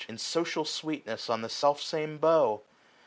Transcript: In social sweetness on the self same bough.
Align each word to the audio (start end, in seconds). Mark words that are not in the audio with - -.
In 0.09 0.17
social 0.17 0.65
sweetness 0.65 1.29
on 1.29 1.43
the 1.43 1.47
self 1.47 1.79
same 1.79 2.17
bough. 2.17 2.63